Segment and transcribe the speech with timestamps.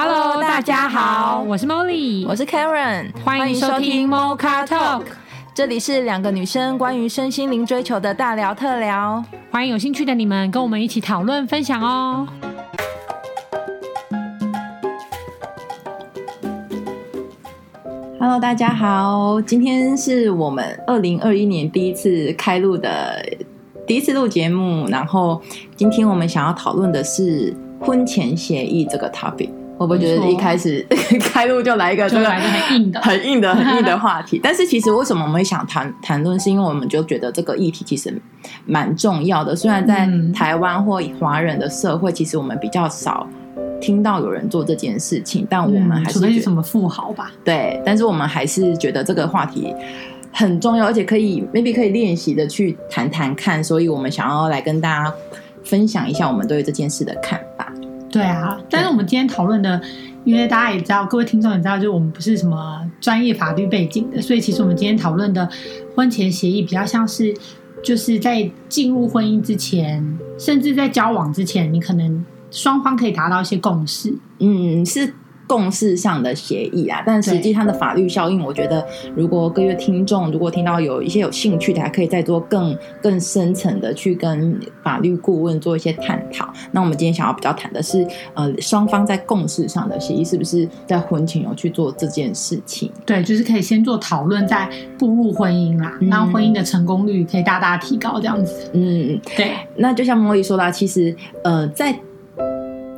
[0.00, 5.02] Hello，大家好，我是 Molly，我是 Karen，欢迎收听 Mocha Talk，
[5.52, 12.28] 这里是两个女生关于身心灵追求的大聊特聊，欢迎有兴趣的你们跟我们一起讨论分享哦。
[18.20, 23.20] Hello，大家好，今天是我们二零二一年第一次开录的
[23.84, 25.42] 第一次录节目，然后
[25.74, 29.50] 今天我们想要讨论的是婚前协议这个 topic。
[29.78, 30.84] 会不会觉得一开始
[31.32, 34.40] 开路就来一个这个很硬的、很硬的、 很硬的话题？
[34.42, 36.38] 但是其实为什么我们会想谈谈论？
[36.38, 38.12] 是因为我们就觉得这个议题其实
[38.66, 39.54] 蛮重要的。
[39.54, 43.26] 虽然在台湾或华人的社会，其实我们比较少
[43.80, 47.30] 听到有人做这件事情，但我们还是觉得、除非是什么富豪吧？
[47.44, 49.72] 对，但是我们还是觉得这个话题
[50.32, 53.62] 很重要，而且可以 maybe 可以练习的去谈谈看。
[53.62, 55.14] 所以我们想要来跟大家
[55.62, 57.67] 分享一下我们对于这件事的看法。
[58.10, 59.80] 对啊，但是我们今天讨论的，
[60.24, 65.48] 因为大家也知道，各位听众也知道，就是我们不是什么专业法律背景的，所以其实我们今天讨论的
[65.94, 67.34] 婚前协议比较像是，
[67.82, 74.12] 就是在进入婚姻之前，甚至在交往之前，你可能双方可以达到一些共识。
[74.38, 75.12] 嗯，是。
[75.48, 86.52] 共识上的协议啊，但实际它的法律效应，我觉得如果各位听众如果听到有一些有兴趣的，还可以再做更更深层的去跟法律顾问做一些探讨。
[86.70, 92.92] 那我们今天想要比较谈的是，呃，双方在共识上的协议是不是在婚前有去做这件事情？
[93.06, 94.68] 对，就是可以先做讨论，再
[94.98, 98.70] 步入婚姻啦，然后婚姻的成功率可以大大提高，这样子。
[98.74, 99.52] 嗯，对。
[99.76, 101.98] 那就像莫莉说到，其实呃，在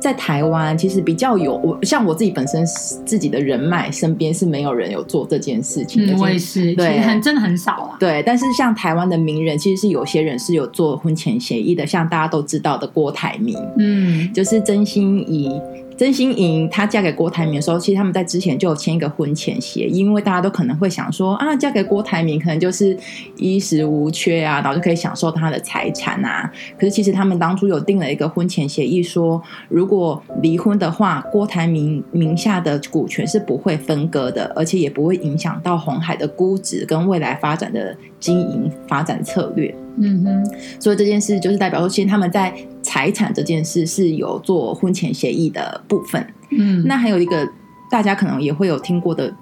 [0.01, 2.65] 在台湾，其实比较有我像我自己本身
[3.05, 6.13] 自己的人脉，身边是没有人有做这件事情的。
[6.13, 7.97] 嗯，我也是，对，很真的很少啊。
[7.99, 15.61] 对，但是像台湾的名人，其实是有些人是有做婚前协议的，像大家都知道的郭台铭，嗯，就是真心怡。
[16.01, 22.97] 曾心颖她嫁给郭台铭的时候，其实他们在之前就有签一个婚前协议，因为大家都可能会想说啊，嫁给郭台铭可能就是
[23.37, 26.51] 衣食无缺啊，然后就可以享受他的财产啊。
[26.75, 39.71] 可是其实他们当初有定了一个婚前协议说，说如果离婚的话，郭台铭名下的股权是不会分割的，而且也不会影响到红海的估值跟未来发展的经营发展策略。
[39.97, 40.45] 嗯哼，
[40.79, 46.25] 所以这件事就是代表说，其实他们在财产这件事是有做婚前协议的部分。
[46.51, 47.47] 嗯，那还有一个
[47.89, 49.33] 大家可能也会有听过的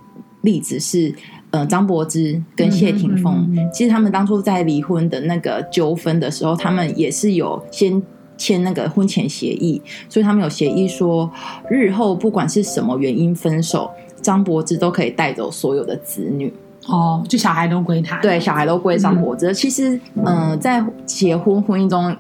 [0.42, 1.14] 例子是，
[1.52, 8.02] 呃，张柏芝跟谢霆锋，嗯嗯，其实他们当初在离婚的那个纠纷的时候，他们也是有先
[8.38, 11.30] 签那个婚前协议，所以他们有协议说，
[11.70, 13.90] 日后不管是什么原因分手，
[14.22, 16.54] 张柏芝都可以带走所有的子女。
[16.90, 19.54] 哦，就小孩都归他，对，小孩都归张柏芝。
[19.54, 22.16] 其实，嗯、呃，在结婚婚姻中，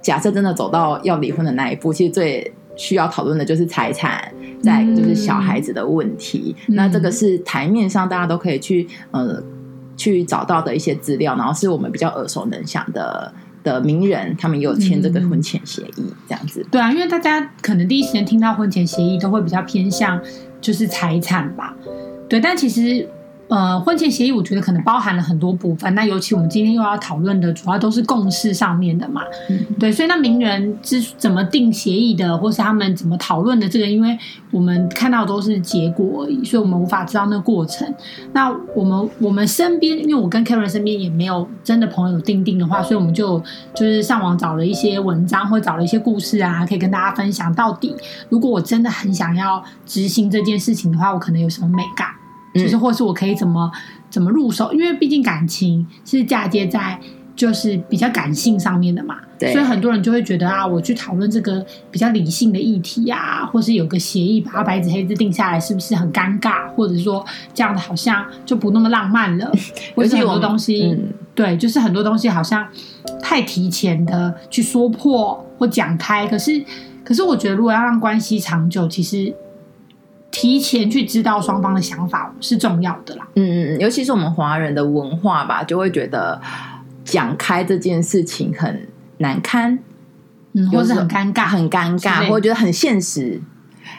[0.00, 6.54] 假设真的走到要离婚的那一步，其实最需要讨论的就是财产，再就是小孩子的问题。
[6.68, 9.42] 嗯、那这个是台面上大家都可以去呃
[9.96, 13.34] 去找到的一些资料，然后是我们比较耳熟能详的
[13.64, 16.64] 的名人，他们也有签这个婚前协议，这样子。
[16.70, 20.20] 对啊，因为大家可能第一时间听到婚前协议，都会比较偏向
[20.60, 21.74] 就是财产吧。
[22.28, 23.08] 对，但其实。
[23.52, 29.20] 呃，婚前协议我觉得可能包含了很多部分，那尤其我们今天又要讨论的，主要都是共识上面的嘛。
[29.50, 34.18] 嗯、对，所以那名人之怎么定协议的，或是他们怎么讨论的，这个因为
[34.50, 37.86] 我们看到都是结果而已，所以我们无法知道那个过程。
[38.32, 43.38] 那我们我们身边，因为我跟 Karen 身边也没有真的朋友订定的话，所以我们就
[43.74, 47.54] 就是上网找了一些文章，或找了一些故事啊，可以跟大家分享。
[47.54, 47.94] 到底
[48.30, 52.06] 如果我真的很想要执行这件事情的话，我可能有什么眉角？
[52.54, 53.70] 就是，或是我可以怎么
[54.10, 54.72] 怎么入手？
[54.72, 56.98] 因为毕竟感情是嫁接在
[57.34, 59.52] 就是比较感性上面的嘛，对。
[59.52, 66.68] 所以很多人就会觉得啊，我去讨论这个比较理性的议题啊，或是有个协议把它白纸黑字定下来，是不是很尴尬？
[66.74, 67.24] 或者说
[67.54, 69.50] 这样子好像就不那么浪漫了？
[69.96, 72.68] 或是很多东西，嗯，对，就是很多东西好像
[73.22, 76.26] 太提前的去说破或讲开。
[76.26, 76.62] 可是，
[77.02, 79.34] 可是我觉得如果要让关系长久，其实。
[80.42, 83.24] 提前去知道双方的想法是重要的啦。
[83.36, 86.40] 嗯嗯，尤其是我们华人的文化吧，就会觉得
[87.04, 89.78] 讲开这件事情很难堪，
[90.54, 93.40] 嗯，或是很尴尬，很尴尬，或者觉得很现实。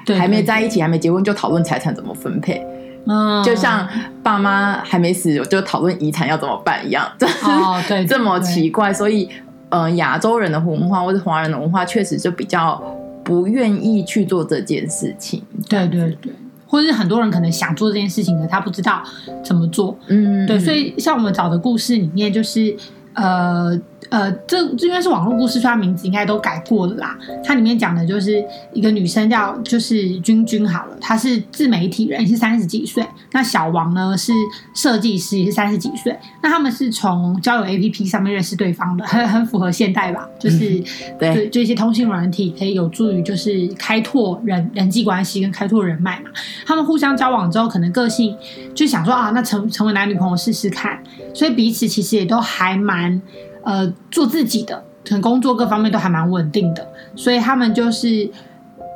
[0.05, 2.61] 对，还没在一起，还没结婚就讨论财产怎么分配，
[3.07, 3.87] 嗯，就像
[4.21, 7.09] 爸妈还没死就讨论遗产要怎么办一样，
[7.45, 8.93] 哦，对，这么奇怪。
[8.93, 9.29] 所以，
[9.69, 12.83] 呃，亚洲人的文化或者华人的文化确实就比较。
[13.23, 16.33] 不愿意去做这件事情，对对对，
[16.67, 19.03] 或者是很多人可能想做这件事情的，他不知道
[19.43, 22.75] 怎么做，嗯，对，所以像我们找的故事里面，就是
[23.13, 23.79] 呃，
[24.09, 27.17] 呃，这这应该是网络故事，虽然名字应该都改过了啦。
[27.43, 33.05] 它里面讲的就是一个女生叫就是君君好了，她是自媒体人，是三十几岁。
[33.31, 34.31] 那小王呢是
[34.75, 36.17] 设计师，也是三十几岁。
[36.41, 40.27] 那他们是从交友 APP 上面认识对方的，很很符合现代吧？
[40.39, 46.29] 就是、嗯、对，这些通信软体可以有助于就是开拓人人际关系跟开拓人脉嘛。
[46.65, 48.35] 他们互相交往之后，可能个性
[48.75, 51.01] 就想说啊，那成成为男女朋友试试看。
[51.33, 53.21] 所以彼此其实也都还蛮。
[53.63, 58.29] 呃，做自己的，可能工作各方面都还蛮稳定的，所以他们就是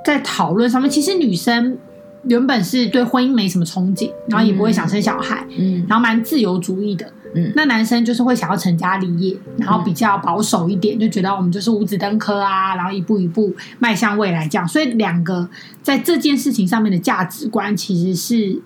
[0.04, 0.90] 在讨论上面。
[0.90, 1.78] 其实女生
[2.24, 7.54] 原本是对婚姻没什么憧憬，然后也不会想生小孩，嗯，然后蛮自由主义的，嗯。
[7.56, 14.68] 那男生就是会想要成家立业，然后比较保守一点，就觉得我们就是五子登科啊，然后一步一步迈向未来这样。
[14.68, 15.50] 所以两个
[15.82, 18.62] 在这件事情上面的价值观其实是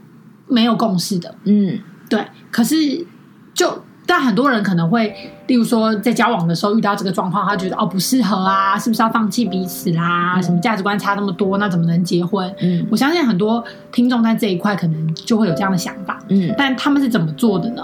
[0.48, 2.26] 没有共识的，嗯，对。
[2.50, 3.06] 可是
[3.54, 3.84] 就。
[4.14, 5.16] 但很多人可能会，
[5.48, 10.34] 例如说在交往的时候遇到这个状况，他觉得哦不适合啊，是不是要放弃彼此啦？
[10.36, 12.54] 嗯、什么价值观差那么多，那怎么能结婚？
[12.60, 16.20] 嗯，我相信很多听众在这一块可能就会有这样的想法。
[16.28, 17.82] 嗯，但他们是怎么做的呢？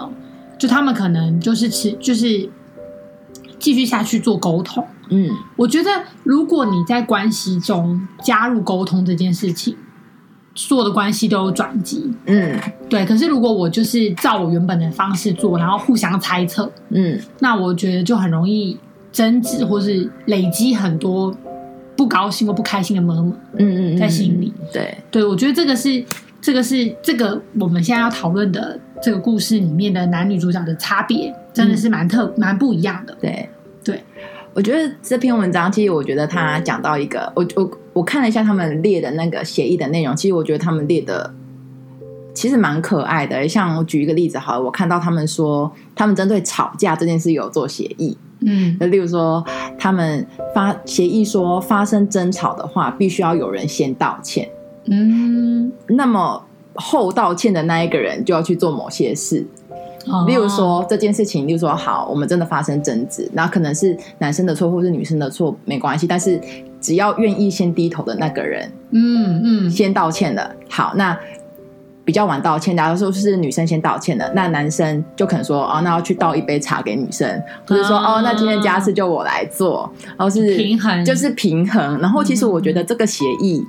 [0.57, 2.49] 就他们可能就是持，就是
[3.57, 4.85] 继续下去做沟通。
[5.09, 5.89] 嗯，我觉得
[6.23, 9.77] 如果你在关系中加入沟通这件事情。
[10.57, 12.59] 所有的关系都有转机，嗯，
[12.89, 13.05] 对。
[13.05, 18.75] 可是如果我就是照我原本的方式做，然后互相猜测，嗯，那我觉得就很容易
[19.11, 21.31] 争执，或是累积很多
[21.95, 24.51] 不高兴或不开心的嗯嗯，在心里。
[24.73, 26.03] 对对，我觉得这个是
[26.41, 33.15] 这个是这个我们现在要讨论的这个故事里面的男女主角的差别，真的是蛮特蛮、嗯、不一样的。
[33.21, 33.47] 对
[33.83, 34.03] 对。
[34.57, 41.31] 我觉得这篇文章，其实我觉得他讲到一个，我我我看了一下他们列的那个协议的内容，其实我觉得他们列的
[42.33, 43.47] 其实蛮可爱的。
[43.47, 49.45] 像我举一个例子，好了，我看到他们说，他们针对吵架这件事有做协议，嗯，那例如说，
[49.77, 50.25] 他们
[50.55, 54.49] 发协议说，发生争吵的话，必须要有人先道歉，
[54.85, 56.43] 嗯，那么
[56.73, 59.45] 后道歉的那一个人就要去做某些事。
[60.27, 66.07] 例如说这件事情，例如说好，我们真的发生争执，那可能是男生的错，或是女生的错，没关系。
[66.07, 66.39] 但是
[66.79, 70.55] 只要愿意先低头的那个人，嗯嗯，先道歉的。
[70.69, 71.17] 好，那
[72.05, 81.99] 比较晚道歉，假如说是女生先道歉的，那男生就可能说哦，那要去倒一杯茶给女生，或者说哦，那今天家事就我来做，然后是平衡，就是平衡。
[81.99, 83.61] 然后其实我觉得这个协议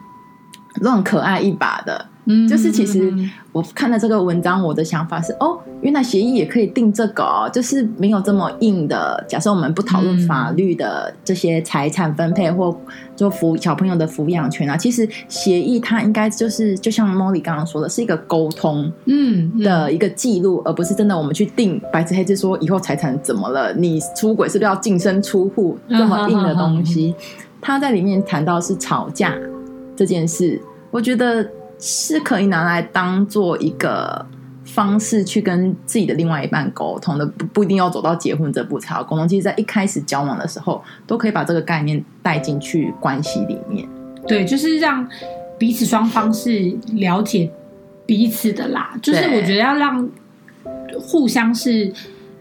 [0.82, 2.06] 都很可爱一把的。
[2.30, 3.10] 嗯，就是其实
[3.52, 9.24] 我看了这个文章，我的想法是哦，原来协议也可以定这个哦，就是没有这么硬的。
[9.26, 12.78] 假设我们不讨论法律的这些财产分配或
[13.16, 27.14] 就抚小朋友的抚养权啊，其实协议它应该就是就像 Molly 刚刚说的，是一个沟通嗯的一个记录，而不是真的我们去定白纸黑字说以后财产怎么了，你出轨是不是要净身出户这么硬的东西。
[27.62, 29.34] 他在里面谈到是吵架
[29.96, 30.60] 这件事，
[30.90, 31.48] 我觉得。
[31.78, 34.26] 是可以拿来当做一个
[34.64, 39.26] 方式去跟自己的另外一半沟通的，不不一定要走到结婚这步才要沟通。
[39.26, 43.88] 其实，在一开始交往的时候，都可以把这个概念带进去关系里面。
[44.26, 45.08] 对，就是让
[45.56, 47.50] 彼此双方是了解
[48.04, 48.94] 彼此的啦。
[49.00, 50.08] 就是我觉得要让
[51.00, 51.92] 互相是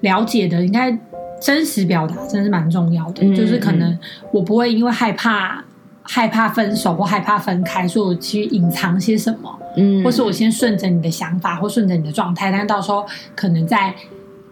[0.02, 0.92] 了解的，应该
[1.40, 3.24] 真实表达，真是蛮重要的。
[3.24, 3.36] 嗯。
[3.36, 3.98] 就是可能
[4.32, 5.64] 我不会因为害怕。
[6.10, 13.94] 害怕分手或害怕分开，所以我去隐藏些什么，嗯，或是我先顺着你的想法或顺着你的状态，但到时候可能在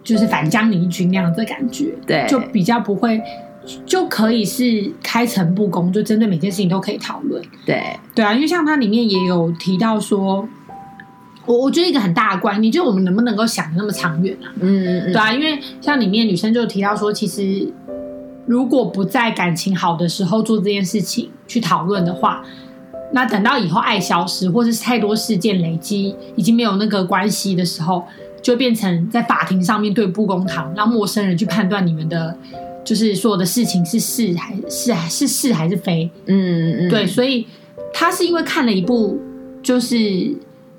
[0.04, 3.20] 就是反将你一军那样子的感觉，对，就比较不会，
[3.86, 7.82] 就可以是开诚布公，就针对每件事情都可以讨论，对，
[8.14, 10.46] 对啊，因为像它里面也有提到说，
[11.46, 14.52] 我我觉得一个很大的观念，就是我们能不能够想的那么长远啊？
[14.60, 17.72] 嗯嗯嗯，对啊，因为像里面女生就提到说，其实。
[18.46, 22.44] 如果不在感情好的时候做这件事情去讨论的话，
[23.12, 28.04] 那等到以后爱消失，或者是太多事件累积，已经没有那个关系的时候，
[28.40, 32.36] 就变成在法庭上面对簿公堂，让陌生人去判断你们的，
[32.84, 36.08] 就是所有的事情是是还是还是是还是非。
[36.26, 37.46] 嗯嗯，对，所以
[37.92, 39.20] 他是因为看了一部
[39.62, 39.96] 就是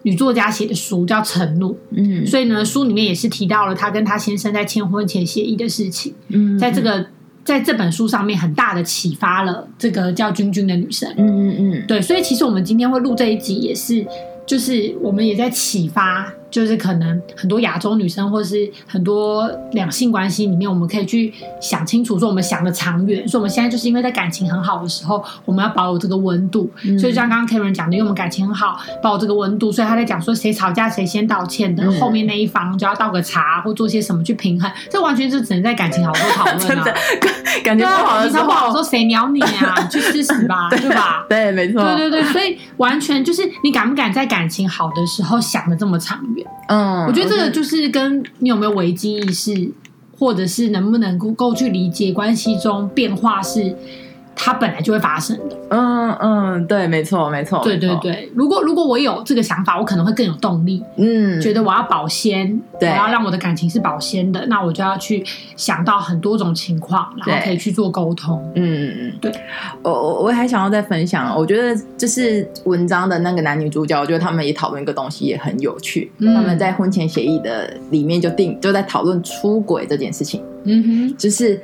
[0.04, 6.14] 女作家写的书叫《承诺》，嗯，所以呢，书里面也是提到了他跟他先生在签婚前协议的事情。
[6.30, 7.08] 嗯，在这个。
[7.48, 11.10] 在这本书上面，很大的启发了这个叫君君的女生。
[11.16, 14.06] 嗯嗯嗯，对，所以其实我们今天会录这一集，也是
[14.46, 26.70] 就是我们也在启发就是可能很多亚洲女生，或是很多两性关系里面，我们可以去想清楚，说我们想的长远，说我们现在就是因为在感情很好的时候，我们要保有这个温度。
[26.86, 34.72] 嗯、所以像刚刚 Karen 讲的，因为我们感情很好，保有这个温度，所以他在讲说谁吵架谁先道歉的，嗯、后面那一方就要倒个茶或做些什么去平衡。
[34.90, 36.86] 这完全是只能在感情好的时候讨论啊，
[37.64, 41.26] 感情不好的时候，不好说谁鸟你啊， 去吃屎吧，对吧？
[41.28, 46.48] 对，没错，对对对，所以完全就是你敢不敢在感情好的时候想的这么长远？
[46.70, 49.72] 嗯，我觉得这个就是跟你有没有危机意识，
[50.18, 53.76] 或者是能不能够够去理解关系中变化是。
[54.40, 58.32] 它本来就会发生的，嗯嗯，对，没错没错，对对对。
[58.36, 65.26] 如果如果我有这个想法，我可能会更有动力，嗯，觉得我要保鲜，对，我要让我的感情是保鲜的，那我就要去
[65.56, 69.14] 想到很多种情况，然后可以去做沟通，嗯嗯。
[69.20, 69.32] 对。
[69.82, 81.60] 我我我还想要再分享，我觉得就是文章的那个男女主角，我觉得他们也讨论一个东西也很有趣，嗯、他们在婚前协议的里面就定就在讨论出轨这件事情，嗯哼，就是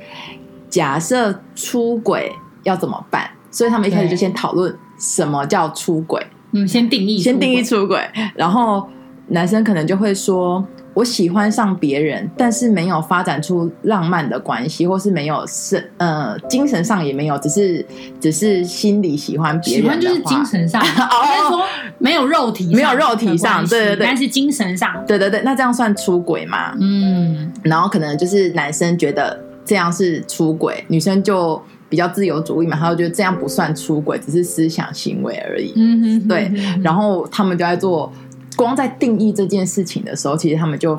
[0.68, 2.32] 假设出轨。
[2.64, 3.30] 要怎么办？
[3.50, 6.20] 所以他们一开始就先讨论什么叫出轨。
[6.50, 8.00] 嗯，先定义，先定义出轨。
[8.34, 8.88] 然后
[9.28, 17.84] 男生可能就会说：“我喜欢上别人，但是没有发展出浪漫的关系，或是没有是呃精神上也没有，只是
[18.20, 19.82] 只是心里喜欢别人。
[19.82, 21.64] 喜欢就是精神上，应该说
[21.98, 25.42] 没有肉体，没有肉体上，对对对，但是精神上，对对对。
[25.42, 26.72] 那这样算出轨吗？
[26.80, 27.52] 嗯。
[27.62, 31.60] 然后可能就是男生觉得这样是出轨，女生就。
[31.94, 35.72] 比较自由主义嘛，他就觉得这样不算出轨，只是思想行为而已。
[35.76, 36.50] 嗯哼，对。
[36.82, 38.12] 然后他们就在做，
[38.56, 40.98] 光在定义这件事情的时候，其实他们就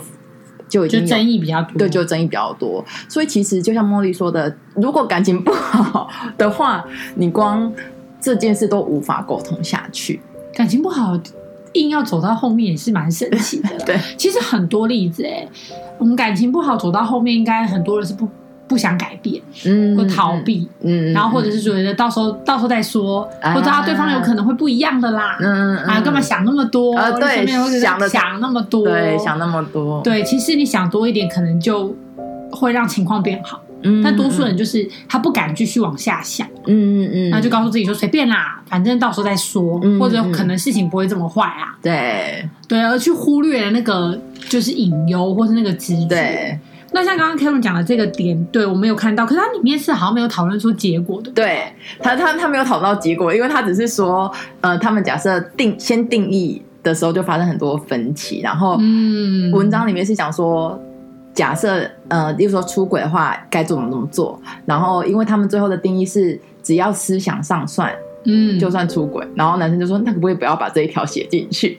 [0.69, 2.81] 就已经争议比较多，对，就争议比较多。
[3.09, 6.85] 所以其实就像茉莉说的，如果感情不好的话，
[7.15, 7.69] 你光
[8.21, 10.21] 这件事都无法沟通下去。
[10.53, 11.19] 感情不好，
[11.73, 13.67] 硬要走到后面也是蛮神奇的。
[13.85, 15.45] 对，其实很多例子，哎，
[15.97, 18.29] 我们感情不好走到后面，应该很多人是不。
[18.67, 23.21] 不想改变，嗯，或逃避，嗯，然后或者是觉得到时候到时候再说，
[23.53, 26.97] 或者对方有可能会不一样的啦，嗯，啊，干嘛想那么多？
[26.97, 27.45] 啊，对，
[27.79, 31.95] 想的想那么多，对，想那么多，对，其实你想多一点，可能就
[32.51, 33.61] 会让情况变好。
[33.87, 41.77] 嗯，但多数人就是他不敢继续往下想，嗯嗯嗯，那就告诉自己说随便啦，反正到时候再说，或者可能事情不会这么坏啊。
[41.83, 42.49] 对。
[42.67, 44.19] 对，而去忽略了那个
[44.49, 46.59] 就是隐忧或是那个直觉。
[46.95, 51.29] 那像刚刚 Karen 讲的这个点，对我没有看到，可是它里面是好像没有讨论出结果的。
[51.31, 51.65] 对
[51.99, 60.81] 他，他他没有讨论到结果，因为他只是说，呃，他们假设定先定义的时候就发生很多分歧，然后，嗯，文章里面是讲说，
[61.33, 67.93] 假设呃，例如说出轨的话该怎么怎么做，然后因为他们最后的定义是只要思想上算。
[68.25, 71.77] 嗯，就算出轨，然后男生就说：“那可不可以不要把这一条写进去？”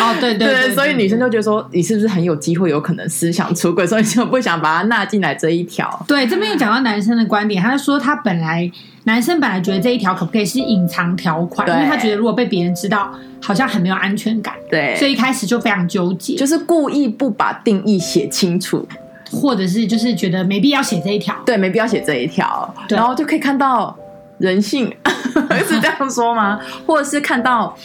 [0.00, 5.88] 哦，对对 对，所以女生就觉得说：“你是不是很有机会有可能思想出轨？”所以就不想把它纳进来这一条。
[6.06, 8.70] 对，这边又讲到男生的观点，他就说他本来
[9.04, 14.54] 男生本来觉得这一条可不可以是隐藏条款，因为他觉得如果被别人知道，好像很没有安全感。
[14.70, 18.86] 对，所以一开始就非常纠结，就是故意不把定义写清楚，
[19.32, 23.96] 或者是就是觉得没必要写这一条，对，没必要写这一条，然后就可以看到。
[24.40, 24.92] 人性
[25.68, 26.58] 是这样说吗？
[26.86, 27.76] 或者是看到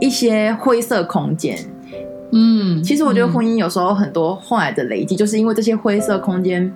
[0.00, 1.58] 一些灰色空间？
[2.32, 6.72] 嗯，其实我觉得婚姻有时候很多后来的累积，就是因为这些灰色空间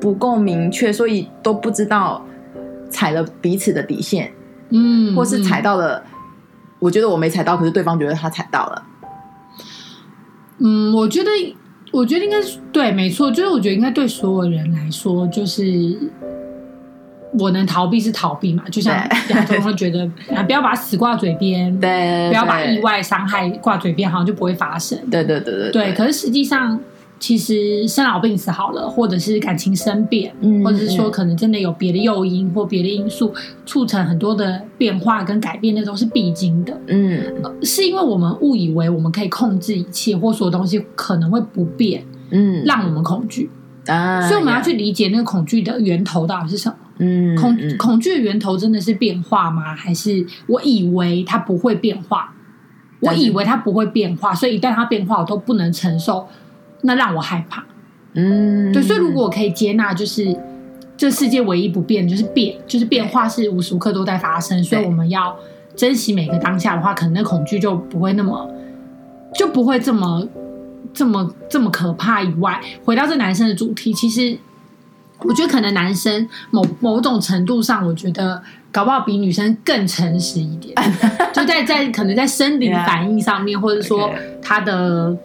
[0.00, 2.24] 不够明确，所以都不知道
[2.88, 4.32] 踩了彼此的底线。
[4.70, 6.02] 嗯，或是踩到了，
[6.78, 8.82] 我觉得我没踩到，可是对方觉得他踩到了。
[10.58, 11.30] 嗯，我觉得，
[11.92, 15.96] 我觉得应该是对，没错，就是我觉得应该对所有人来说，就是。
[17.38, 18.64] 我能逃避是逃避嘛？
[18.70, 24.98] 就像很多人会觉得 啊，不要把死挂嘴边，对，不要把意外伤害挂嘴边，好像就不会发生。
[25.10, 25.92] 对对对对，对。
[25.92, 26.78] 可是实际上，
[27.18, 33.34] 其实生老病死好了，或者是感情生变，嗯，或者是说可能真的有别的诱因或别的因素
[33.66, 36.80] 促成很多的变化跟改变，那都是必经的。
[36.86, 37.20] 嗯，
[37.62, 43.50] 是因为我们误以为我们可以控制一切，或所有东西可能会不变，嗯，让我们恐惧
[43.86, 44.22] 啊。
[44.28, 46.76] 所以我们要去理解那个恐惧的源头到底是什么。
[46.98, 49.74] 嗯，恐恐惧的源头真的是变化吗？
[49.74, 52.34] 还是我以为它不会变化？
[53.00, 56.26] 我以为它不会变化，所以一旦它变化，我都不能承受，
[56.82, 57.64] 那让我害怕。
[58.14, 60.36] 嗯，对，所以如果我可以接纳，就是
[60.96, 65.36] 这世界唯一不变就是变，就是变化是无时无刻都在发生，所以我们要
[65.76, 68.50] 珍惜每个当下的话，可能那恐惧就不会那么，
[69.32, 70.26] 就不会这么
[70.92, 72.20] 这么这么可怕。
[72.20, 74.36] 以外，回到这男生的主题，其实。
[75.20, 80.74] 我觉得可能男生某某种程度上，我觉得搞不好比女生更诚实一点，
[81.34, 84.10] 就在在可能在生理反应上面，或者说
[84.40, 85.16] 他的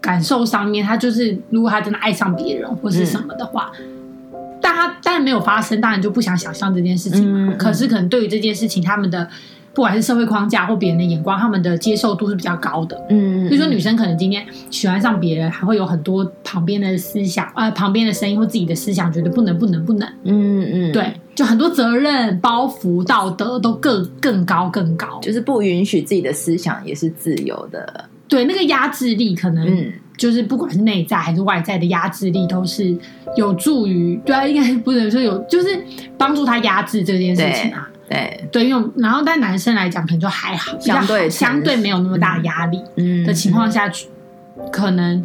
[0.00, 7.22] 感受上面，他就是如果他真的爱上别人或是什么的话，嗯、但他当然没有发生，当然就不想想象这件事情。
[7.22, 9.28] 嗯嗯、可是可能对于这件事情，他们的。
[9.74, 13.00] 不管是社会框架或别人的眼光，他们的接受度是比较高的。
[13.08, 20.08] 嗯，所以说女生可能今天喜欢上别人，还会有很多旁边的思想，呃，旁边的声音或自己的思想，觉得不能，不能，不能。
[20.24, 28.04] 嗯嗯，对，就很多责任、包袱、道德都更更高、更高，就是不允许自己的思想也是自由的。
[28.28, 32.96] 对，那个压制力可能就是不管是内在还是外在的压制力，都是
[33.36, 35.82] 有助于对啊，应该不能说有，就是
[36.16, 37.88] 帮助他压制这件事情啊。
[38.08, 42.80] 对对，因为然后但男生来讲可能就还好，相对相对没有那么大压力
[43.26, 44.08] 的情况下去，
[44.56, 45.24] 嗯嗯、可能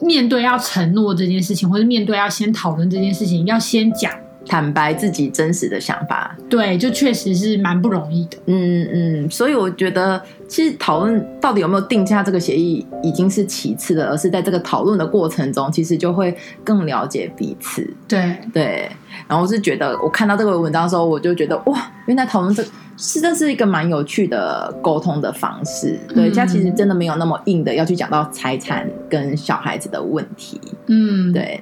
[0.00, 4.12] 面对要承诺这件事情，或者面对要先讨论这件事情，要先讲。
[4.48, 8.38] 坦白自己真实的想法，对，就确实是蛮不容易的。
[8.46, 17.86] 嗯嗯，所以我觉得，其实讨论到底有没有定下这个协议，已经是其次的，而是在这个讨论的过程中，其实就会更了解彼此。
[18.08, 18.90] 对对，
[19.28, 22.64] 然后我是觉得，我看到这个文章的时候，我就觉得，哇，原来讨论这
[22.96, 25.98] 是这是一个蛮有趣的沟通的方式。
[26.14, 30.58] 对，它其实真的没有那么硬的要去讲到财产跟小孩子的问题。
[30.86, 31.60] 嗯，对。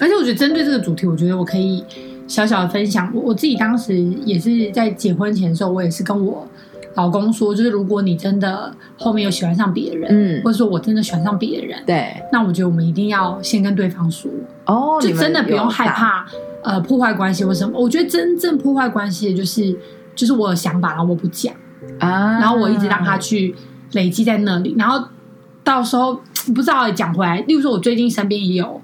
[0.00, 1.84] 而且我觉得针对这个主题，我觉得我可以。
[2.26, 6.46] 小小的分享，我我自己当时也是在结婚前的时候，我也是跟我
[6.94, 14.30] 老公说，就是如果你真的后面有喜欢上别人，嗯，或者说我真的喜欢上别人，对，那我觉得我们一定要先跟对方说，
[14.66, 16.24] 哦，就真的不用害怕
[16.62, 17.78] 呃破坏关系或什么。
[17.78, 19.76] 我觉得真正破坏关系的就是
[20.14, 21.52] 就是我有想法，然后我不讲
[21.98, 23.54] 啊，然后我一直让他去
[23.92, 25.08] 累积在那里，然后
[25.62, 26.20] 到时候
[26.54, 28.80] 不知道讲回来，例如说我最近身边也有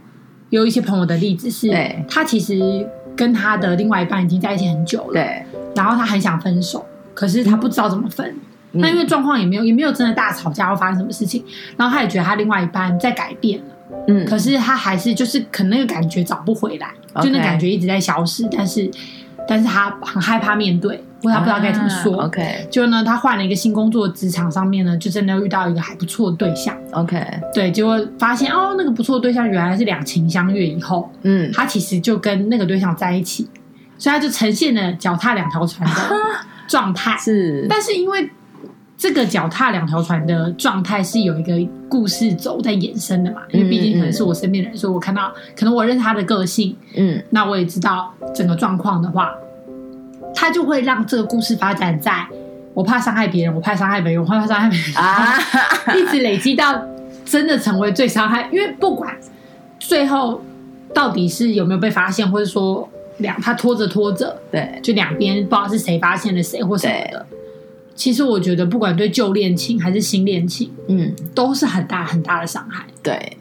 [0.50, 1.70] 有一些朋友的例子是，
[2.09, 2.87] 他其实。
[3.20, 5.44] 跟他的另外一半已经在一起很久了，对。
[5.74, 8.34] 然后他很想分手，可是他不知道怎么分。
[8.72, 11.44] 那、嗯、因为状况也没有，也没有真的大吵架或发生什么事情。
[11.76, 13.74] 然后他也觉得他另外一半在改变了，
[14.08, 14.24] 嗯。
[14.24, 18.48] 可是他还是就是可能那个感觉找不回来，嗯、就那感觉一直在消失。
[18.50, 18.90] 但是，
[19.46, 21.04] 但是他很害怕面对。
[21.28, 22.20] 他不知道该怎么说。
[22.20, 26.76] 啊、OK，就呢，他换了一个新工作，职场上面呢，就真的遇到一个还不错的对象。
[26.92, 27.22] OK，
[27.52, 33.48] 对，结果发现哦，那个不错的对象原来是两情相悦以后，嗯，他其实就跟那个对象在一起，
[33.98, 36.16] 所以他就呈现了脚踏两条船的
[36.66, 37.16] 状态。
[37.18, 38.30] 是，但是因为
[38.96, 41.52] 这个脚踏两条船的状态是有一个
[41.88, 49.32] 故事轴在衍生的嘛，因为毕竟可能是我身边的人，所以我看到可能我认识他的个性，嗯，那我也知道整个状况的话。
[50.34, 52.26] 他就会让这个故事发展在，
[52.75, 55.38] 我怕伤害别人，我怕伤害别人，我怕伤害别人啊，
[55.97, 56.80] 一直累积到
[57.25, 58.49] 真的成为最伤害。
[58.52, 59.16] 因为不管
[59.78, 60.40] 最后
[60.95, 62.88] 到底是有没有被发现，或者说
[63.19, 67.26] 两他拖着拖着，对，就两边不知道是谁发现了谁或什么的。
[67.95, 72.84] 其实我觉得，不管对旧恋情还是新恋情，嗯，都是很大很大的伤害。
[73.02, 73.36] 对，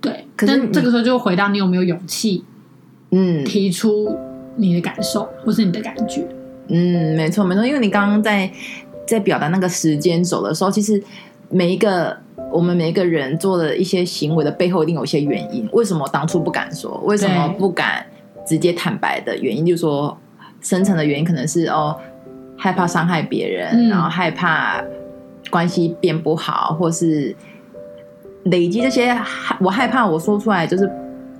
[0.00, 0.24] 对。
[0.36, 2.44] 可是这个时候就回到你有没有勇气，
[3.10, 4.16] 嗯，提出。
[4.56, 6.26] 你的感受，或是你的感觉，
[6.68, 8.50] 嗯，没错没错，因为你刚刚在
[9.06, 11.02] 在表达那个时间走的时候，其实
[11.48, 12.16] 每一个
[12.52, 15.68] 我们每一个人做的一些行为的背后，一定有一些原因。
[15.72, 17.00] 为什么当初不敢说？
[17.04, 18.04] 为什么不敢
[18.46, 20.16] 直接坦白的原因，就是说
[20.60, 21.98] 深层的原因可能是哦，
[22.56, 24.82] 害怕伤害别人，然后害怕
[25.50, 27.34] 关系变不好，或是
[28.44, 30.90] 累积这些害，我害怕我说出来就是。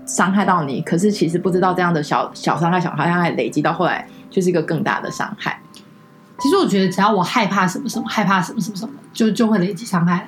[0.06, 5.60] 伤害到你，可是其实不知道这样的小小伤害、小伤害累积到后来就是一个更大的伤害。
[6.38, 10.26] 其实我觉得，只要我害怕什么什么，害怕什么什么什么，就就会累积伤害。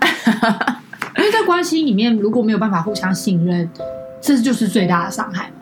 [1.16, 3.68] 因为在关系里面，如果没有办法互相信任，
[4.20, 5.56] 这就是最大的伤害嘛。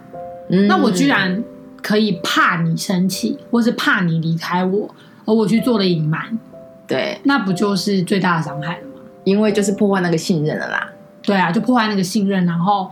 [0.50, 1.42] 嗯，那我居然
[1.82, 4.94] 可以怕你生气，或是怕你离开我，
[5.24, 6.38] 而我去做了隐瞒，
[6.86, 9.00] 对，那不就是最大的伤害了吗？
[9.24, 10.86] 因为就是破坏那个信任了啦。
[11.22, 12.90] 对啊，就破坏那个信任，然后。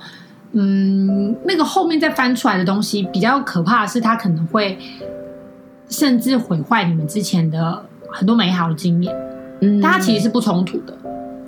[0.52, 4.78] 嗯，那个后面再翻出来的东西比较可怕的是，它可能会
[5.88, 9.14] 甚至毁坏你们之前的很多美好的经验。
[9.60, 10.96] 嗯，但它其实是不冲突的。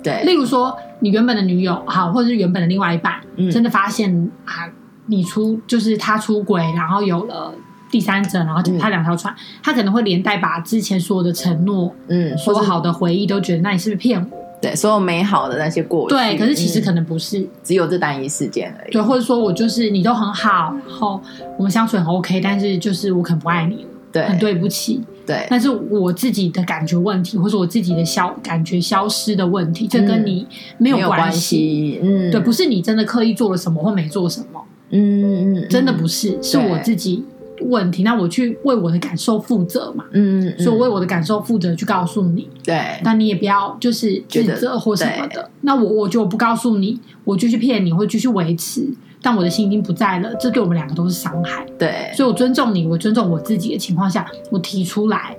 [0.03, 4.69] 对，例如说，你原本的女友好，或者是原本的另外一半，嗯、真的发现啊，
[5.05, 7.53] 你出就是他出轨，然后有了
[7.89, 14.42] 第三者，然后就他两条船，嗯、他可能会连带把之前所有的承诺，嗯，说好的回忆都觉得，那你是不是骗我？
[14.63, 18.91] 对，所有美好的那些过去，对，可是其实可能不是，嗯、只有这单一事件而已。
[18.93, 21.21] 对，或者说我就是你都很好，然后
[21.57, 25.45] 我们相处很 OK，但是就是我可能不爱你了，对，很对不起，对。
[25.49, 30.47] 但是我自己的感觉问题，或者我自己的消感觉消失的问题，这跟你
[30.77, 37.25] 没有关系，嗯，对，不是你真的刻意做了什么或没做什么，嗯嗯，真的不是，是我自己，
[37.63, 45.49] 问题，那我去为我的感受负责嘛，嗯，嗯，所以我为我的感受负责去告诉你，对，但你也不要就是自责或什么的。
[45.61, 48.87] 那我我就不告诉你，我就去骗你，会继续维持，
[49.21, 51.65] 但我的心已经不在了，这对我们两个都是伤害。
[51.77, 55.35] 对，所以我尊重你，我尊重我自己的情况下，我提出来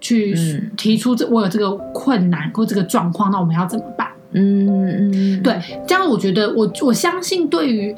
[0.00, 0.34] 去
[0.76, 4.08] 提出这我有这个困难或这个状况，那我们要怎么办？
[4.32, 7.96] 嗯嗯，对，这样我觉得我我相信，对于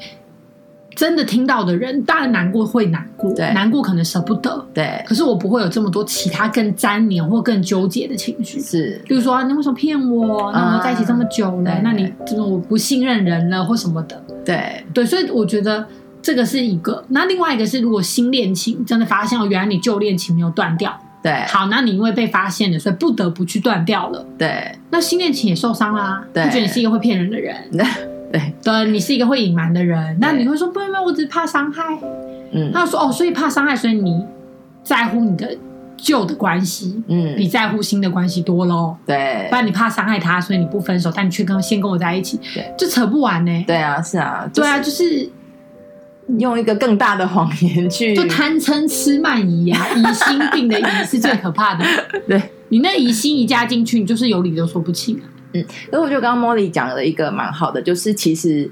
[1.00, 10.52] 真的听到的人，当然难过会难过，对，难过可能舍不得，对，可是我不会有这么多其他更粘黏或更纠结的情绪，是，比如说你为什么骗我？
[10.52, 14.22] 那我们在一起这么久了，那你这种我不信任人了或什么的？
[14.44, 15.86] 对对，所以我觉得
[16.20, 17.02] 这个是一个。
[17.08, 20.94] 那另外一个是，如果新恋情真的发现哦，原来你旧恋情没有断掉。
[21.22, 24.22] 对，好，那你因为被发现了，所以不得不去断掉了。
[24.36, 26.22] 对，那新恋情也受伤啦。
[26.34, 27.56] 对，觉得你是一个会骗人的人。
[28.32, 30.16] 对，对，你是一个会隐瞒的人。
[30.20, 31.98] 那你会说，不，不，我只是怕伤害。
[32.52, 34.24] 嗯，他说，哦，所以怕伤害，所以你
[34.82, 35.56] 在乎你的
[35.96, 38.96] 旧的关系，嗯，比在乎新的关系多喽。
[39.06, 43.64] 对，不然你怕伤害他，所以你不分手，但你却跟先跟我在一起，对，就扯不完呢。
[43.66, 45.30] 对啊，是啊，对啊，就是。
[46.38, 51.84] 用一个更大的谎言去，就贪嗔痴慢疑啊，疑心病的疑是最可怕的。
[52.28, 55.26] 对，你那疑心一加进去，你就是有理都说不清啊。
[55.52, 58.70] 嗯，所以我觉得刚刚 Molly 讲了一个蛮好的，就是其实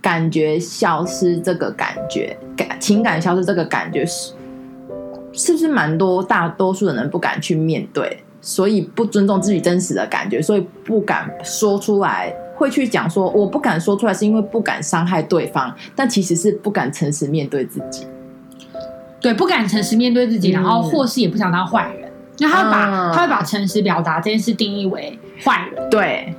[0.00, 4.32] 感觉消失这个感觉，感情感消失这个感觉是
[5.32, 12.34] 是不是蛮多大多数的人不敢去面对，所以不尊重自己真实的感觉，所以不敢说出来。
[12.56, 18.06] 会去讲说，我不敢说出来，是因为不敢伤害对方，但其实是不敢诚实面对自己。
[19.18, 22.09] 对，不敢诚实面对自己，嗯、然后或是也不想当坏人，
[22.40, 25.90] 那他会把、嗯、他会把诚实表达这件事定义为坏人。
[25.90, 26.34] 对，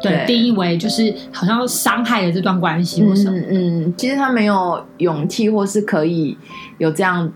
[0.00, 3.36] 对，对，定义为就是好像伤害了这段关系或什么。
[3.38, 6.36] 嗯嗯，其实他没有勇气，或是可以
[6.78, 7.32] 有这样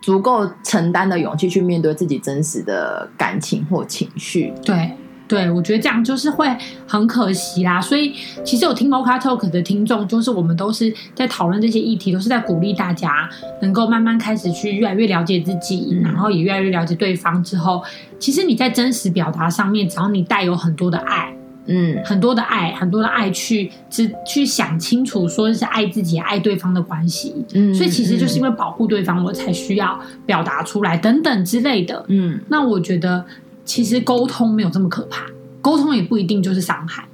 [0.00, 4.52] 足够承担的勇气去面对自己真实的感情或情绪。
[4.64, 4.92] 对。
[5.28, 6.48] 对，我觉得这样就是会
[6.86, 7.80] 很可惜啦。
[7.80, 8.12] 所以
[8.44, 13.28] 其实有听 Mocha Talk 的听众，就是我们都是在讨论这些议题，都是在鼓励大家
[13.60, 17.82] 能够慢慢开始去越来越了解自己，嗯、然后也越来越了解对方之后，
[18.20, 21.34] 其实你在真实表达上面，只要你带有很多的爱，
[21.66, 27.34] 嗯，很多的爱，很多的爱去去去想清楚，说是爱自己、爱对方的关系。
[27.54, 32.04] 嗯，所以其实就是因为保护对方，我才需要表达出来等等之类的。
[32.06, 33.24] 嗯，那我觉得。
[33.66, 35.26] 其实沟通没有这么可怕，
[35.60, 37.04] 沟通也不一定就是伤害。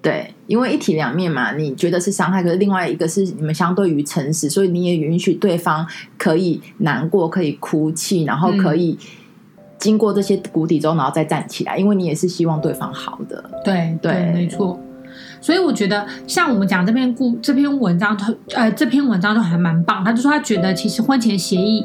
[0.00, 5.86] 对，因为一体两面嘛，你觉得是伤害，可是另外一个是你们相对于诚实，所以你也允许对方
[6.16, 8.96] 可以难过，可以哭泣，然后可以
[9.76, 13.42] 经过这些谷底之后，然后再站起来，因为你也是希望对方好的。
[13.64, 14.78] 对对，对，没错。
[15.40, 18.16] 所以我觉得，像我们讲这篇故这篇文章，
[18.54, 20.04] 呃，这篇文章就还蛮棒。
[20.04, 21.84] 他就说他觉得，其实婚前协议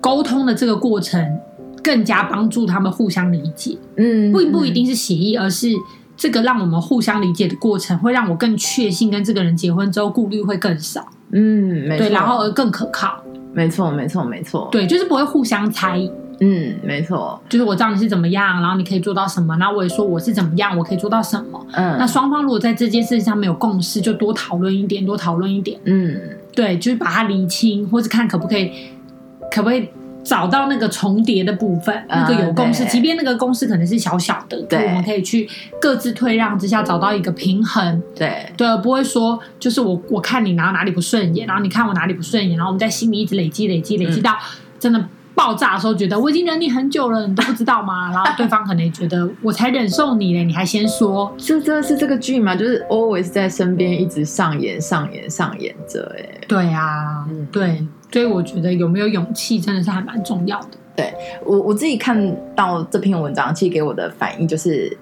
[0.00, 1.38] 沟通的这个过程。
[1.82, 5.68] 更加帮助他们互相理解，嗯，不不一定是协议，而是
[6.16, 26.20] 这个让我们互相理解的过程，会让我更确信跟这个人结婚之后顾虑会更少，嗯，没错，对，然后而更可靠，没错，没错，没错，对，就是不会互相猜疑，嗯，没错，就是我知道你是怎么样，然后你可以做到什么，然后我也说我是怎么样，我可以做到什么，嗯，那双方如果在这件事情上没有共识，就多讨论一点，多讨论一点，嗯，
[26.54, 28.70] 对，就是把它厘清，或是看可不可以，
[29.50, 29.88] 可不可以。
[30.24, 35.48] 找到那个重叠的部分，那个有共识，即便那个共识可能是小小的，对，我们可以去
[35.80, 38.46] 各自退让之下找到一个平衡，对。
[38.56, 44.36] 对，不会说就是我我看你然后哪里不顺眼，然后你看我哪里不顺眼，然后我们在心里一直累积累积累积到
[44.78, 45.04] 真的
[45.34, 48.12] 爆炸的时候，觉得我已经忍你很久了，你都不知道吗？
[48.14, 57.84] 然后对方可能也觉得我才忍受你嘞，你还先说，就真的是这个剧嘛，就是 always 在身边一直上演上演上演着，哎，对啊，嗯，对。
[58.12, 60.68] 所以我觉得有没有勇气真的是还蛮重要的。
[60.94, 61.10] 对，
[61.46, 64.94] 我我自己看到这篇文章，其实给我的反应就是，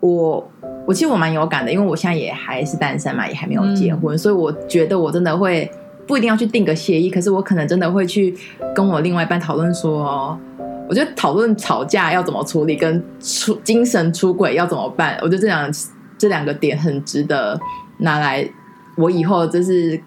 [0.00, 0.50] 我
[0.86, 5.70] 我其实我蛮有感的，因为我现在也还是单身嘛，也还没有结婚，嗯、所以我觉得我真的会
[6.06, 8.34] 不一定要去定个协议，可是我可能真的会去
[8.74, 10.38] 跟我另外一半讨论说，
[10.88, 15.70] 我觉得讨论吵架要怎么处理，跟出精神出轨要怎么办，我觉得这两
[16.16, 17.60] 这两个点很值得
[17.98, 18.48] 拿来，
[18.96, 20.00] 我以后就是。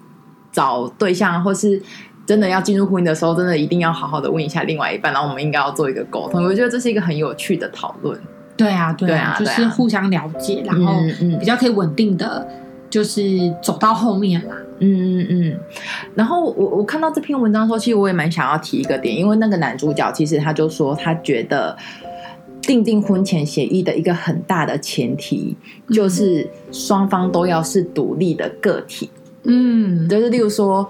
[0.51, 1.81] 找对象，或是
[2.25, 6.43] 真的要进入婚姻的时候，真的一定要好好的问一下另外一半，然后我们应该要做一个沟通。
[6.43, 8.19] 我觉得这是一个很有趣的讨论。
[8.57, 10.93] 对啊，对啊，对啊，就是互相了解，然后
[11.39, 12.47] 比较可以稳定的，
[12.91, 13.21] 就是
[13.63, 14.55] 走到后面啦。
[14.79, 15.59] 嗯嗯嗯。
[16.13, 21.75] 然后我我看到这篇文章的时候，其实我也蛮想要提一个点，因为那个男主角其实他就说，他觉得
[22.61, 25.55] 订定婚前协议的一个很大的前提，
[25.89, 29.09] 就是双方都要是独立的个体。
[29.15, 30.89] 嗯，嗯就是例如说，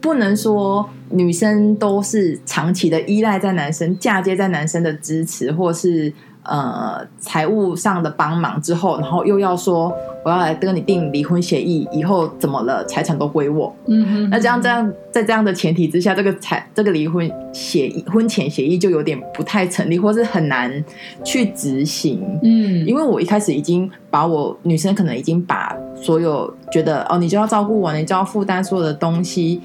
[0.00, 6.12] 不能说女生都是长期的依赖在男生，嫁接在男生的支持，或是。
[6.44, 9.92] 呃，财务上的帮忙之后，然后又要说
[10.24, 13.72] 我要来跟你订离婚协议，以后怎么了，财产都归我。
[13.86, 20.84] 嗯哼，那这样这样，在这样的前提之下，这个财这个离婚协议婚前协议就有点不太成立，或是很难
[21.22, 22.20] 去执行。
[22.42, 29.60] 嗯，因为我一开始已经把我女生可能已经把所有觉得哦，你就要照顾我，你就要负担所有的东西，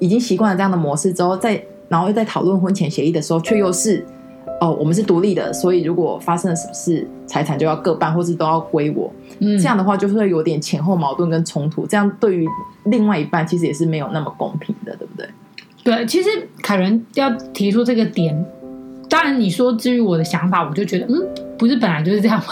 [0.00, 4.04] 已经习惯了这样的模式之后，再然后又在讨论婚前协议的时候，却又是。
[4.60, 9.12] 哦，我们是独立的，所以如果发生了什么事，财产就要各半，或是都要归我。
[9.38, 12.46] 嗯，这样的话就是会有点前后矛盾跟冲突，这样对于
[12.84, 15.28] 另外一半其实也是没有那么公平的，对不对？
[15.84, 16.28] 对，其实
[16.62, 18.44] 凯伦要提出这个点，
[19.08, 21.14] 当然你说至于我的想法，我就觉得，嗯，
[21.56, 22.44] 不是本来就是这样吗？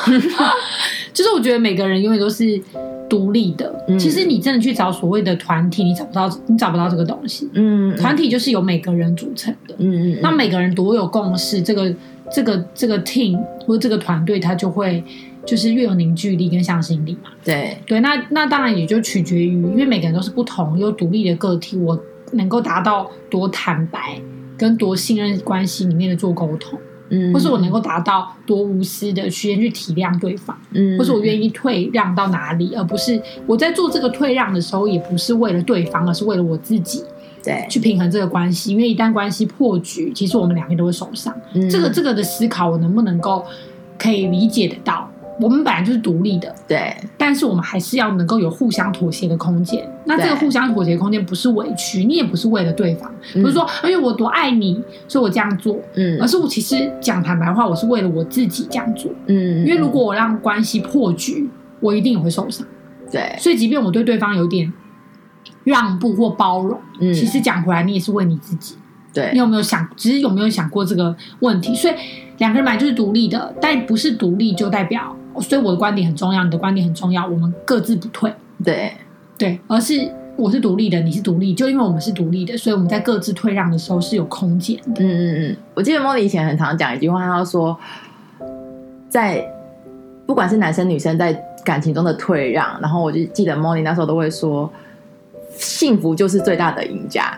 [1.12, 2.62] 就是我觉得每个人永远都是。
[3.08, 7.48] 独立的，其实你真的去找所谓的团体，你找不到，你找不到这个东西。
[7.54, 9.74] 嗯，团体就是由每个人组成的。
[9.78, 11.94] 嗯嗯，那每个人多有共识，这个
[12.32, 15.02] 这个这个 team 或者这个团队，它就会
[15.44, 17.30] 就是越有凝聚力跟向心力嘛。
[17.44, 21.98] 对对，那那当然也就取决于，因为每个人都是不同又独立的个体，我
[22.32, 24.20] 能够达到多坦白
[24.58, 26.78] 跟多信任关系里面的做沟通。
[27.08, 37.04] 嗯，或是我能够达到多无私的去去体谅对方，嗯，或是我愿意退让到哪里，而不是我在做这个退让的时候，也不是为了对方，而是为了我自己，
[37.42, 38.72] 对，去平衡这个关系。
[38.72, 41.34] 因为一旦关系破局，其实我们两个都会受伤。
[41.54, 43.44] 嗯，这个这个的思考，我能不能够
[43.98, 45.05] 可以理解得到？
[45.40, 49.86] 我们本来就是独立的，对，但是我们还是要能够有互相妥协的空间。
[50.04, 61.48] 那这个互相妥协的空间不是委屈，你也不是为了对方，不是说因为我多爱你，所以我这样做，嗯，而是我其实讲坦白话，我是为了我自己这样做，嗯，因为如果我让关系破局，
[61.80, 62.66] 我一定也会受伤，
[63.12, 64.72] 对，所以即便我对对方有点
[65.64, 68.76] 让步或包容，嗯，其实讲回来，你也是为你自己。
[69.12, 71.74] 对，你有没有想，其实有没有想过这个问题？
[71.74, 71.94] 所以
[72.36, 78.32] 两个人本来就是独立的，但不是独立就代表，所以我的观点很重要，你的观点很重要，我们各自不退。
[78.64, 78.92] 对
[79.36, 85.04] 对，而是我是独立的，你是独立，就因为我们是独立的，所以我们在各自退让的时候是有空间的。
[85.04, 87.76] 嗯嗯嗯，我记得莫莉以前很常讲一句话，她说，
[89.08, 89.46] 在
[90.26, 91.32] 不管是男生女生在
[91.64, 94.70] 感情中的退让，然后我就记得莫莉那时候都会说，
[95.56, 97.36] 幸福就是最大的赢家。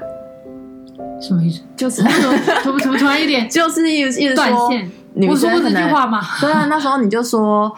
[1.21, 1.63] 什么意思？
[1.77, 2.01] 就是
[2.63, 4.71] 突突突然一点， 就是一直一直说
[5.15, 6.21] 女生可能，我说过这句话吗？
[6.41, 7.75] 对啊，那时候你就说，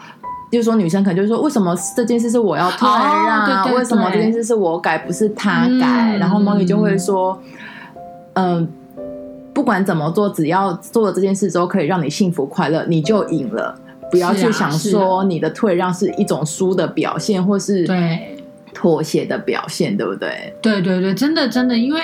[0.51, 3.43] 就说女生可能就是说，为什么这件事是我要退让？
[3.43, 6.15] 哦、对对对，为什么这件事是我改，不是他改？
[6.15, 7.41] 嗯、然后梦里就会说，
[8.33, 8.67] 嗯、呃，
[9.53, 13.75] 不管怎么做，只要做了这件事之后可以让你幸福快乐，你就赢了。
[14.11, 18.37] 不要去想说你的退让是一种输的表现，或是对
[18.73, 20.53] 妥协的表现，对不对？
[20.61, 22.01] 对对对，真的真的，因为。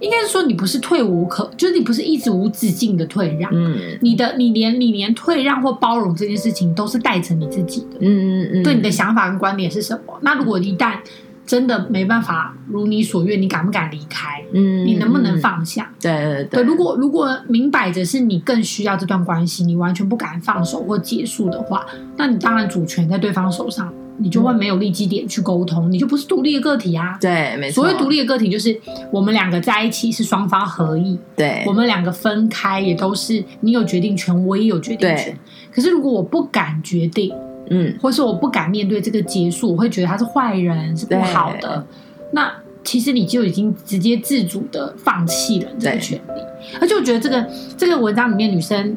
[0.00, 3.50] 应该是说你不是退无可，就是你不是一直无止境的退让。
[3.54, 7.98] 嗯，你的你连你连退让或包容这件事情都是带着你自己的。
[8.00, 8.62] 嗯嗯嗯。
[8.62, 10.18] 对你的想法跟观点是什么？
[10.22, 10.98] 那如果一旦
[11.46, 14.42] 真的没办法如你所愿，你敢不敢离开？
[14.52, 15.92] 嗯，你能不能放下？
[16.00, 16.44] 对对对。
[16.44, 21.84] 对，如果如果明摆着是你更需要这段关系，你完全不敢放手或结束的话，
[22.16, 23.92] 那你当然主权在对方手上。
[24.22, 27.16] 你就会没有立基点去沟通，你就不是独立的个体啊。
[27.20, 27.82] 对，没错。
[27.82, 28.78] 所谓独立的个体，就是
[29.10, 31.18] 我们两个在一起是双方合意。
[31.34, 35.24] 对，我们两个分开也都是你有决定权，我也有决定权。
[35.26, 35.36] 对。
[35.74, 37.32] 可是如果我不敢决定，
[37.70, 41.84] 嗯，或是我不敢面对这个结束，我会觉得他是坏人，是不好的。
[42.32, 42.52] 那
[42.84, 46.40] 其实你就已经直接自主的放弃了这个权利。
[46.80, 48.96] 而且我觉得这个这个文章里面女生。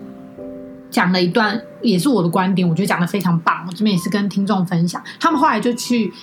[0.94, 3.66] 讲了一段，也是我的观点，我觉得讲的非常棒。
[3.68, 6.14] 我这边也是跟听众分享，他们后来就去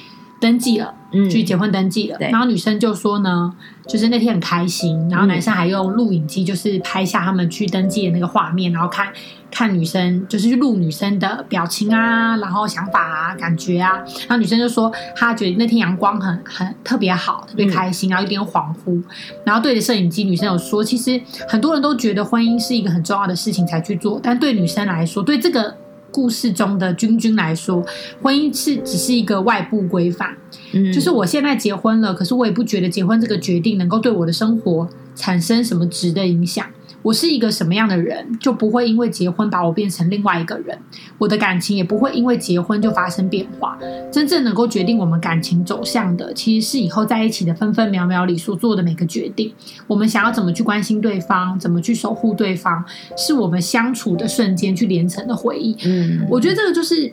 [0.40, 2.18] 登记了，嗯，去结婚登记了。
[2.20, 3.52] 然后女生就说呢，
[3.86, 9.12] 就是那天很开心，然后男生还用录影机，就是拍下他们去登记的那个画面，然后看。
[9.52, 19.02] 看女生就是去录女生的表情啊，然后想法啊，感觉啊，然后女生就说她觉得那天阳光很很特别好，特别开心，然后有点恍惚，
[19.44, 25.76] 然后对着摄影机，女生有说，其实很多人都觉得婚姻是一个很重要的事情才去做，但对女生来说，对这个
[26.10, 27.84] 故事中的君君来说，
[28.22, 30.36] 婚姻是只是一个外部规范，
[30.72, 36.66] 嗯，就是我现在结婚了，可是我也不觉得结婚这个决定能够对我的生活产生什么质的影响。
[37.02, 40.78] 我是一个什么样的人，就不会因为结婚把我变成另外一个人。
[41.16, 43.78] 我的感情也不会因为结婚就发生变化。
[44.12, 49.52] 真正能够决定我们感情走向的，其实是以后在一起的分分秒秒里所做的每个决定。
[49.86, 52.84] 我们想要怎么去关心对方，怎么去守护对方，
[53.16, 55.76] 是我们相处的瞬间去连成的回忆。
[55.84, 57.10] 嗯，我觉得这个就是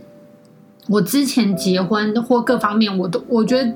[0.88, 3.74] 我之前结婚或各方面，我都我觉得。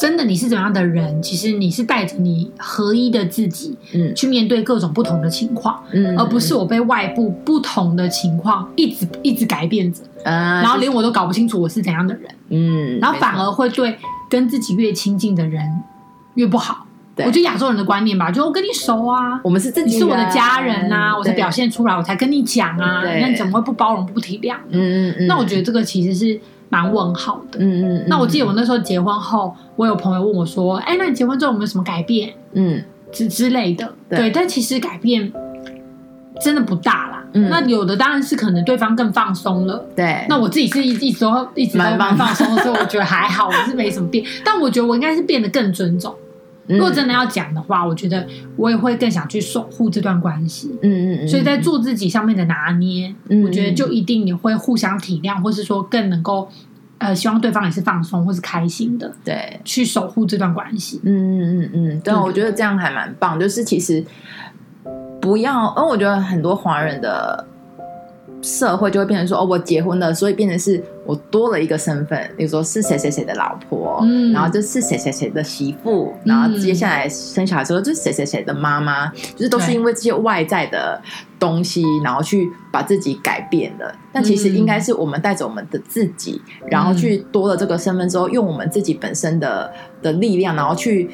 [0.00, 13.94] 真的你是怎样的人，其实你是带着你合一的自己，嗯，去面对各种不同的情况，嗯，而不是我被外部不同的情况一直一直改变着，啊，然后连我都搞不清楚我是怎样的人，嗯，然后反而会对
[14.30, 15.62] 跟自己越亲近的人
[16.36, 16.86] 越不好。
[17.16, 24.54] 我觉得亚洲人的观念吧，就我跟你熟啊，我们是自己，你是我的家人呐、啊，我才表现出来，我才跟你讲啊，那你怎么会不包容、不体谅？
[24.70, 25.26] 嗯嗯嗯。
[25.26, 27.58] 那我觉得这个其实是蛮问号的。
[27.60, 28.04] 嗯嗯，嗯。
[28.08, 33.92] 那我记得我那时候结婚后，我有朋友问我说：“哎、欸，那你结婚之后有没有什么改变？”嗯，之之类的。
[34.08, 34.30] 对，对。
[34.30, 35.30] 但其实改变
[36.40, 37.24] 真的不大啦。
[37.34, 37.50] 嗯。
[37.50, 39.84] 那有的当然是可能对方更放松了。
[39.94, 40.24] 对。
[40.28, 44.24] 那我自己是一一直都一直都蛮放松的，所以我觉得还好，我是没什么变。
[44.44, 46.14] 但我觉得我应该是变得更尊重。
[46.66, 50.70] 如果真的要讲的话，我觉得我也会更想去守护这段关系。
[50.82, 51.28] 嗯嗯嗯。
[51.28, 56.48] 所以在做自己上面的拿捏，嗯，我觉得就一定也会互相体谅，或是说更能够，
[56.98, 59.12] 呃，希望对方也是放松或是开心的。
[59.24, 61.00] 对，去守护这段关系。
[61.02, 62.00] 嗯嗯嗯嗯。
[62.00, 63.38] 对，我觉得这样还蛮棒。
[63.40, 64.04] 就是其实
[65.20, 67.46] 不要，因为我觉得很多华人的。
[68.42, 81.02] 社会就会变成说哦，我结婚了，所以变成是我多了一个身份，比如说是谁谁谁的老婆，嗯，然后就是谁谁谁的媳妇，然后接下来生小孩之后就是谁谁谁的妈妈，就是都是因为这些外在的
[81.40, 83.92] 东西，然后去把自己改变了。
[84.12, 91.10] 但其实应该是我们带着我们的自己，然后去多了这个身份之后，用我们自己本身的的力量，然后去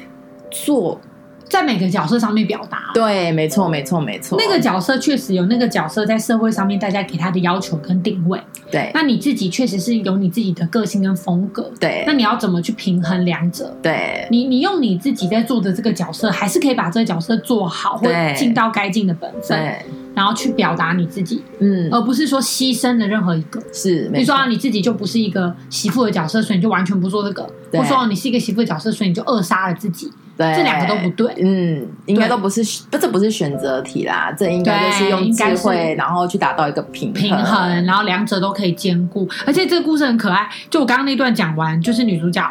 [0.51, 1.01] 做。
[1.49, 4.37] 在每个角色上面表达，对，没错，没错，没错。
[4.39, 8.91] 那个角色确实有那个角色在社会上面大家给他的要求跟定位，对。
[8.93, 12.03] 那你自己确实是有你自己的个性跟风格，对。
[12.05, 13.75] 那你要怎么去平衡两者？
[13.81, 14.27] 对。
[14.29, 19.85] 你你用你自己在做的这个角色，还是可以把这个角色做好，或尽到该尽的本分，对。
[20.13, 23.61] 然后去表达你自己，嗯，而不是说牺牲的任何一个。
[23.71, 30.11] 是，比如说啊，你自己就不是一个媳妇的角色，所以你就完全不做这个；或者说你是一个媳妇的角色，所以你就扼杀了自己。
[30.37, 39.27] 对，这两个都不对，嗯，应该都不是，不，这不是选择题啦，这应该就是用智慧，然后去达到一个平衡，平衡，然后两者都可以兼顾。
[39.45, 42.41] 而且这个故事很可爱，就我刚刚那段讲完，就是女主角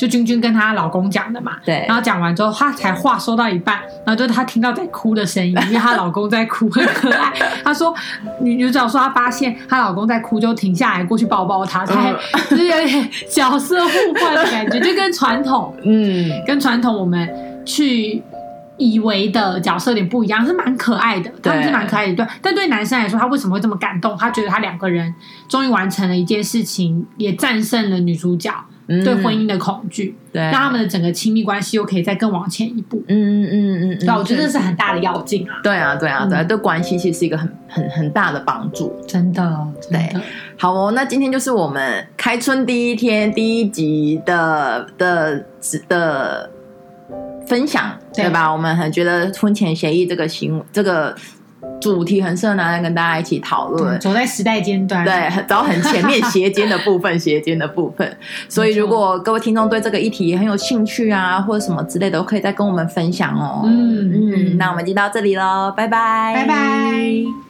[0.00, 7.30] 就君君跟她老公讲的嘛，对，然后讲完之后，她才话说到一半，然后就她听到在哭的声音，因为她老公在哭，很可爱。
[7.62, 7.94] 她说
[8.40, 12.14] 女女主角说她发现她老公在哭，就停下来过去抱抱他，才
[12.48, 17.28] 就是有点角色互换的感觉，就跟传统， 嗯，跟传统我们。
[17.66, 18.20] 去
[18.78, 22.14] 以为的角色有点不一样，是蛮可爱的，他们是蛮可爱的。
[22.14, 24.16] 对，但对男生来说，他为什么会这么感动？
[24.18, 25.14] 他觉得他两个人
[25.46, 28.50] 终于完成了一件事情，也战胜了女主角
[29.04, 33.02] 对婚姻的恐惧，对，让他们的整个亲密关系又可以再更往前一步。
[33.08, 35.60] 嗯嗯嗯嗯，对，我觉得这是很大的要紧啊。
[35.62, 39.66] 对啊，对啊，对，对关系其实是一个很很很大的帮助，真的。
[39.90, 40.08] 对，
[40.58, 45.80] 好哦，那今天就是我们开春第一天第一集的的的。
[45.88, 46.50] 的
[47.46, 48.50] 分享对，对吧？
[48.52, 51.12] 我们很觉得婚前协议这个行这个
[51.80, 53.98] 主题很适合拿来跟大家一起讨论。
[53.98, 58.16] 走在时代尖端，对，走很前面斜尖的部分， 斜尖的部分。
[58.48, 63.62] 所以，如果各位听众对这个议题很有兴趣啊，或者什么之类的，都可以再跟我们分享哦。
[63.64, 67.49] 嗯嗯，那我们就到这里喽，拜拜，拜拜。